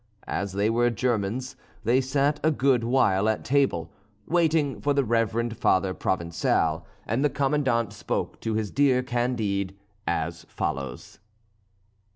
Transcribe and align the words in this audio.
As 0.25 0.53
they 0.53 0.67
were 0.67 0.89
Germans, 0.89 1.55
they 1.83 2.01
sat 2.01 2.39
a 2.41 2.49
good 2.49 2.83
while 2.83 3.29
at 3.29 3.45
table, 3.45 3.91
waiting 4.25 4.81
for 4.81 4.95
the 4.95 5.03
reverend 5.03 5.55
Father 5.57 5.93
Provincial, 5.93 6.87
and 7.05 7.23
the 7.23 7.29
Commandant 7.29 7.93
spoke 7.93 8.39
to 8.41 8.55
his 8.55 8.71
dear 8.71 9.03
Candide 9.03 9.75
as 10.07 10.43
follows. 10.45 11.19